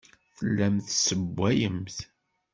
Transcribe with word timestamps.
Tellamt 0.37 0.85
tessewwayemt. 0.87 1.97